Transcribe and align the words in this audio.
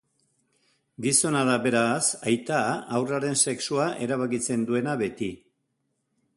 Gizona 1.05 1.43
da 1.49 1.57
beraz, 1.65 1.99
aita, 2.31 2.63
haurraren 2.97 3.39
sexua 3.51 3.87
erabakitzen 4.07 4.67
duena 4.71 4.99
beti. 5.07 5.33